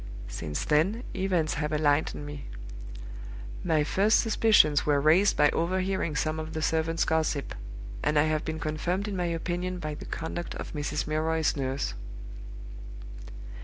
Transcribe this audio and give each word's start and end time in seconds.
"Since 0.27 0.65
then 0.65 1.03
events 1.15 1.53
have 1.61 1.71
enlightened 1.71 2.25
me. 2.25 2.45
My 3.63 3.83
first 3.83 4.19
suspicions 4.19 4.83
were 4.83 4.99
raised 4.99 5.37
by 5.37 5.49
overhearing 5.51 6.15
some 6.15 6.39
of 6.39 6.53
the 6.53 6.61
servants' 6.63 7.05
gossip; 7.05 7.53
and 8.01 8.17
I 8.17 8.23
have 8.23 8.43
been 8.43 8.59
confirmed 8.59 9.07
in 9.07 9.15
my 9.15 9.27
opinion 9.27 9.77
by 9.77 9.93
the 9.93 10.05
conduct 10.05 10.55
of 10.55 10.73
Mrs. 10.73 11.05
Milroy's 11.05 11.55
nurse. 11.55 11.93